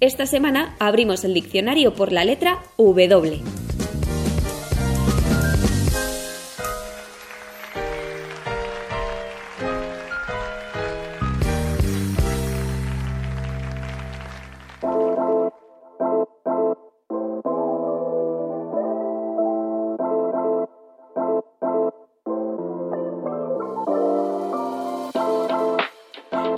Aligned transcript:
Esta 0.00 0.26
semana 0.26 0.76
abrimos 0.78 1.24
el 1.24 1.34
diccionario 1.34 1.92
por 1.92 2.12
la 2.12 2.24
letra 2.24 2.60
W. 2.76 3.57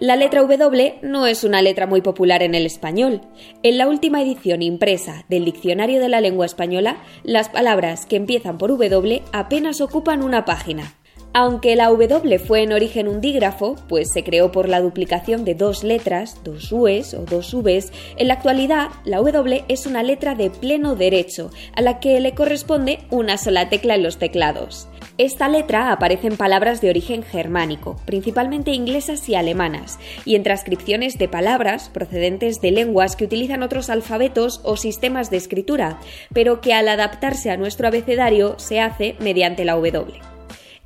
La 0.01 0.17
letra 0.17 0.41
W 0.41 0.95
no 1.03 1.27
es 1.27 1.45
una 1.45 1.61
letra 1.61 1.87
muy 1.87 2.01
popular 2.01 2.43
en 2.43 2.55
el 2.55 2.65
español. 2.65 3.21
En 3.63 3.77
la 3.77 3.87
última 3.87 4.23
edición 4.23 4.63
impresa 4.63 5.27
del 5.29 5.45
Diccionario 5.45 6.01
de 6.01 6.09
la 6.09 6.23
Lengua 6.23 6.47
Española, 6.47 7.03
las 7.23 7.51
palabras 7.51 8.07
que 8.07 8.17
empiezan 8.17 8.57
por 8.57 8.71
W 8.71 9.23
apenas 9.35 9.83
ocupan 9.83 10.23
una 10.23 10.47
página. 10.47 10.95
Aunque 11.35 11.77
la 11.77 11.89
W 11.89 12.39
fue 12.39 12.63
en 12.63 12.73
origen 12.73 13.09
un 13.09 13.21
dígrafo, 13.21 13.77
pues 13.91 14.11
se 14.11 14.25
creó 14.25 14.51
por 14.51 14.71
la 14.71 14.81
duplicación 14.81 15.45
de 15.45 15.55
dos 15.55 15.85
letras, 15.85 16.43
dos 16.45 16.73
U's 16.73 17.13
o 17.13 17.27
dos 17.27 17.53
V's, 17.53 17.93
en 18.17 18.29
la 18.29 18.35
actualidad 18.35 18.89
la 19.05 19.19
W 19.19 19.65
es 19.69 19.85
una 19.85 20.03
letra 20.03 20.35
de 20.35 20.49
pleno 20.49 20.97
derecho, 20.97 21.51
a 21.75 21.83
la 21.83 22.01
que 22.01 22.19
le 22.21 22.35
corresponde 22.35 23.01
una 23.11 23.37
sola 23.37 23.69
tecla 23.69 23.97
en 23.97 24.03
los 24.03 24.17
teclados. 24.17 24.89
Esta 25.21 25.51
letra 25.51 25.93
aparece 25.93 26.29
en 26.29 26.39
palabras 26.39 26.81
de 26.81 26.89
origen 26.89 27.23
germánico, 27.23 28.01
principalmente 28.07 28.71
inglesas 28.71 29.29
y 29.29 29.35
alemanas, 29.35 29.99
y 30.25 30.35
en 30.35 30.43
transcripciones 30.43 31.19
de 31.19 31.29
palabras 31.29 31.91
procedentes 31.91 32.63
de 32.63 32.71
lenguas 32.71 33.17
que 33.17 33.27
utilizan 33.27 33.63
otros 33.63 33.91
alfabetos 33.91 34.63
o 34.65 34.79
sistemas 34.79 35.29
de 35.29 35.37
escritura, 35.37 36.01
pero 36.33 36.63
que 36.63 36.73
al 36.73 36.89
adaptarse 36.89 37.51
a 37.51 37.59
nuestro 37.59 37.87
abecedario 37.87 38.59
se 38.59 38.81
hace 38.81 39.15
mediante 39.21 39.67
la 39.67 39.75
W. 39.75 40.30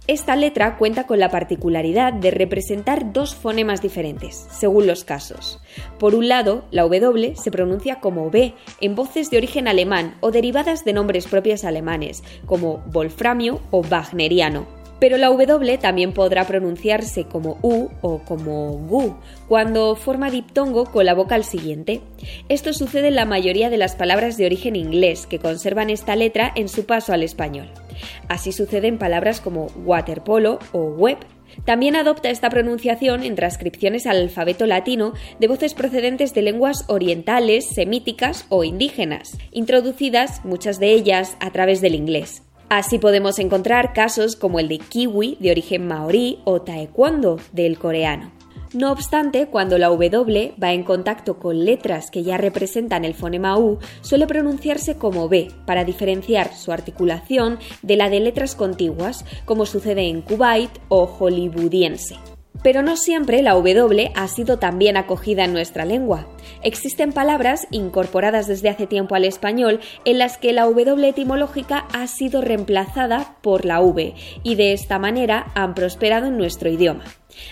Esta 0.06 0.36
letra 0.36 0.77
cuenta 0.77 1.06
con 1.06 1.19
la 1.19 1.30
particularidad 1.30 2.12
de 2.12 2.30
representar 2.30 3.14
dos 3.14 3.34
fonemas 3.34 3.80
diferentes, 3.80 4.46
según 4.50 4.86
los 4.86 5.02
casos. 5.02 5.62
Por 5.98 6.14
un 6.14 6.28
lado, 6.28 6.66
la 6.70 6.83
W 6.83 7.34
se 7.36 7.50
pronuncia 7.50 8.00
como 8.00 8.28
B 8.30 8.52
en 8.83 8.94
voces 8.94 9.30
de 9.30 9.38
origen 9.38 9.66
alemán 9.66 10.16
o 10.20 10.30
derivadas 10.30 10.84
de 10.84 10.92
nombres 10.92 11.27
propios 11.27 11.64
alemanes, 11.64 12.22
como 12.44 12.83
wolframio 12.92 13.62
o 13.70 13.80
wagneriano. 13.80 14.66
Pero 15.00 15.16
la 15.16 15.28
W 15.28 15.78
también 15.78 16.12
podrá 16.12 16.46
pronunciarse 16.46 17.24
como 17.24 17.58
U 17.62 17.89
o 18.02 18.18
como 18.18 18.72
GU 18.72 19.16
cuando 19.48 19.96
forma 19.96 20.30
diptongo 20.30 20.84
con 20.84 21.06
la 21.06 21.14
vocal 21.14 21.44
siguiente. 21.44 22.02
Esto 22.50 22.74
sucede 22.74 23.08
en 23.08 23.14
la 23.14 23.24
mayoría 23.24 23.70
de 23.70 23.78
las 23.78 23.96
palabras 23.96 24.36
de 24.36 24.44
origen 24.44 24.77
inglés 24.77 25.27
que 25.27 25.39
conservan 25.39 25.89
esta 25.89 26.14
letra 26.14 26.52
en 26.55 26.68
su 26.68 26.84
paso 26.84 27.14
al 27.14 27.22
español. 27.22 27.70
Así 28.28 28.52
sucede 28.52 28.88
en 28.88 28.98
palabras 28.98 29.40
como 29.40 29.66
waterpolo 29.84 30.58
o 30.72 30.84
web. 30.84 31.18
También 31.64 31.94
adopta 31.94 32.30
esta 32.30 32.50
pronunciación 32.50 33.22
en 33.22 33.36
transcripciones 33.36 34.06
al 34.06 34.16
alfabeto 34.16 34.66
latino 34.66 35.12
de 35.38 35.48
voces 35.48 35.74
procedentes 35.74 36.34
de 36.34 36.42
lenguas 36.42 36.84
orientales, 36.88 37.66
semíticas 37.68 38.46
o 38.48 38.64
indígenas, 38.64 39.38
introducidas 39.52 40.44
muchas 40.44 40.80
de 40.80 40.92
ellas 40.92 41.36
a 41.40 41.50
través 41.50 41.80
del 41.80 41.94
inglés. 41.94 42.42
Así 42.68 42.98
podemos 42.98 43.38
encontrar 43.38 43.92
casos 43.92 44.36
como 44.36 44.58
el 44.58 44.68
de 44.68 44.78
kiwi 44.78 45.36
de 45.38 45.50
origen 45.50 45.86
maorí 45.86 46.40
o 46.44 46.62
taekwondo 46.62 47.38
del 47.52 47.78
coreano. 47.78 48.33
No 48.74 48.90
obstante, 48.90 49.46
cuando 49.46 49.79
la 49.79 49.86
W 49.86 50.55
va 50.61 50.73
en 50.73 50.83
contacto 50.83 51.39
con 51.39 51.64
letras 51.64 52.11
que 52.11 52.24
ya 52.24 52.39
representan 52.39 53.05
el 53.05 53.14
fonema 53.14 53.57
U, 53.57 53.79
suele 54.01 54.27
pronunciarse 54.27 54.98
como 54.98 55.29
B 55.29 55.52
para 55.64 55.85
diferenciar 55.85 56.52
su 56.57 56.73
articulación 56.73 57.61
de 57.83 57.96
la 57.96 58.11
de 58.11 58.18
letras 58.18 58.57
contiguas, 58.57 59.24
como 59.45 59.64
sucede 59.64 60.08
en 60.08 60.23
Kuwait 60.23 60.73
o 60.89 61.07
hollywoodiense. 61.07 62.33
Pero 62.64 62.83
no 62.83 62.97
siempre 62.97 63.42
la 63.42 63.52
W 63.52 64.11
ha 64.17 64.27
sido 64.27 64.58
tan 64.58 64.79
bien 64.79 64.97
acogida 64.97 65.45
en 65.45 65.52
nuestra 65.52 65.85
lengua. 65.85 66.27
Existen 66.63 67.13
palabras 67.13 67.69
incorporadas 67.70 68.47
desde 68.47 68.70
hace 68.70 68.86
tiempo 68.86 69.14
al 69.14 69.27
español 69.27 69.80
en 70.07 70.19
las 70.19 70.39
que 70.39 70.55
la 70.55 70.64
W 70.64 71.07
etimológica 71.07 71.86
ha 71.92 72.07
sido 72.07 72.41
reemplazada 72.41 73.36
por 73.42 73.67
la 73.67 73.83
V 73.83 74.14
y 74.42 74.55
de 74.55 74.73
esta 74.73 74.98
manera 74.98 75.52
han 75.55 75.75
prosperado 75.75 76.29
en 76.29 76.39
nuestro 76.39 76.70
idioma. 76.70 77.05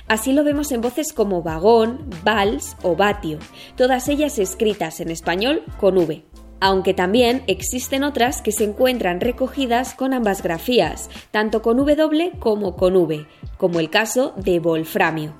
Así 0.09 0.33
lo 0.33 0.45
vemos 0.45 0.73
en 0.73 0.81
voces 0.81 1.12
como 1.12 1.43
vagón, 1.43 2.09
vals 2.25 2.77
o 2.83 2.97
vatio, 2.97 3.39
todas 3.77 4.09
ellas 4.09 4.39
escritas 4.39 5.00
en 5.00 5.11
español 5.11 5.62
con 5.79 5.99
V 5.99 6.31
aunque 6.62 6.95
también 6.95 7.43
existen 7.49 8.05
otras 8.05 8.41
que 8.41 8.53
se 8.53 8.62
encuentran 8.62 9.21
recogidas 9.21 9.95
con 9.95 10.15
ambas 10.15 10.45
grafías, 10.45 11.11
tanto 11.33 11.61
con 11.61 11.77
W 11.77 12.31
como 12.39 12.77
con 12.77 12.95
V, 12.95 13.27
como 13.56 13.81
el 13.81 13.91
caso 13.91 14.33
de 14.37 14.61
Wolframio. 14.61 15.34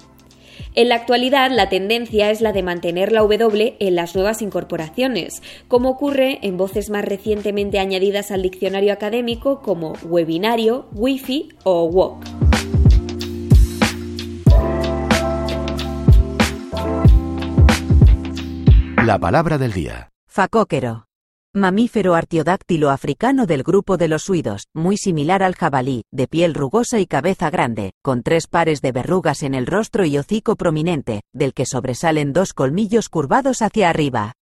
En 0.75 0.89
la 0.89 0.97
actualidad, 0.97 1.53
la 1.53 1.69
tendencia 1.69 2.33
es 2.33 2.41
la 2.41 2.53
de 2.53 2.65
mantener 2.65 3.13
la 3.13 3.21
W 3.21 3.77
en 3.79 3.95
las 3.95 4.17
nuevas 4.17 4.43
incorporaciones, 4.43 5.45
como 5.69 5.91
ocurre 5.91 6.41
en 6.43 6.57
voces 6.57 6.91
más 6.91 7.05
recientemente 7.05 7.79
añadidas 7.79 8.33
al 8.33 8.43
diccionario 8.43 8.93
académico 8.93 9.63
como 9.63 9.93
webinario, 10.03 10.89
wifi 10.93 11.51
o 11.63 11.85
WOC. 11.85 12.25
La 19.07 19.21
palabra 19.21 19.57
del 19.59 19.73
día. 19.73 20.09
Facóquero. 20.27 21.12
Mamífero 21.55 22.15
artiodáctilo 22.15 22.89
africano 22.89 23.45
del 23.45 23.63
grupo 23.63 23.99
de 23.99 24.09
los 24.09 24.23
suidos, 24.23 24.69
muy 24.73 24.97
similar 24.97 25.43
al 25.43 25.55
jabalí, 25.55 26.05
de 26.11 26.27
piel 26.27 26.55
rugosa 26.55 26.99
y 26.99 27.05
cabeza 27.07 27.51
grande, 27.51 27.93
con 28.01 28.23
tres 28.23 28.47
pares 28.47 28.81
de 28.81 28.91
verrugas 28.91 29.43
en 29.43 29.55
el 29.55 29.67
rostro 29.67 30.07
y 30.07 30.17
hocico 30.17 30.57
prominente, 30.57 31.21
del 31.35 31.53
que 31.53 31.67
sobresalen 31.67 32.33
dos 32.33 32.55
colmillos 32.55 33.11
curvados 33.11 33.61
hacia 33.61 33.91
arriba. 33.91 34.33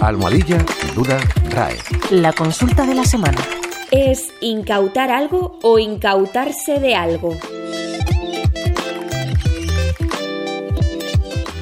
Almohadilla, 0.00 0.64
duda, 0.94 1.18
RAE. 1.50 1.78
La 2.12 2.32
consulta 2.32 2.86
de 2.86 2.94
la 2.94 3.04
semana. 3.04 3.40
¿Es 3.90 4.28
incautar 4.40 5.10
algo 5.10 5.58
o 5.64 5.80
incautarse 5.80 6.78
de 6.78 6.94
algo? 6.94 7.36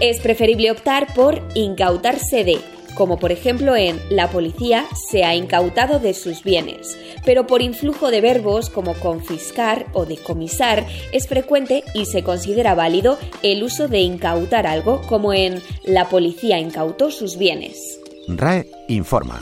Es 0.03 0.19
preferible 0.19 0.73
optar 0.73 1.15
por 1.15 1.41
incautarse 1.55 2.43
de, 2.43 2.59
como 2.97 3.21
por 3.21 3.31
ejemplo 3.31 3.77
en 3.77 4.01
la 4.11 4.29
policía 4.29 4.85
se 5.09 5.23
ha 5.23 5.37
incautado 5.37 6.01
de 6.01 6.13
sus 6.13 6.43
bienes, 6.43 6.99
pero 7.25 7.47
por 7.47 7.63
influjo 7.63 8.11
de 8.11 8.21
verbos 8.21 8.69
como 8.69 8.95
confiscar 8.95 9.87
o 9.93 10.05
decomisar 10.05 10.85
es 11.13 11.29
frecuente 11.29 11.85
y 11.95 12.07
se 12.07 12.25
considera 12.25 12.75
válido 12.75 13.17
el 13.45 13.63
uso 13.63 13.87
de 13.87 14.01
incautar 14.01 14.67
algo, 14.67 15.01
como 15.03 15.33
en 15.33 15.63
la 15.85 16.09
policía 16.09 16.59
incautó 16.59 17.13
sus 17.13 17.39
bienes. 17.39 18.01
RAE 18.27 18.69
informa. 18.89 19.41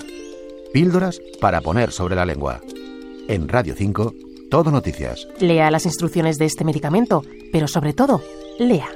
Píldoras 0.74 1.22
para 1.40 1.62
poner 1.62 1.90
sobre 1.90 2.16
la 2.16 2.26
lengua. 2.26 2.60
En 3.28 3.48
Radio 3.48 3.74
5, 3.74 4.14
todo 4.50 4.70
noticias. 4.70 5.26
Lea 5.38 5.70
las 5.70 5.86
instrucciones 5.86 6.36
de 6.36 6.44
este 6.44 6.64
medicamento, 6.64 7.22
pero 7.50 7.66
sobre 7.66 7.94
todo, 7.94 8.20
lea. 8.58 8.88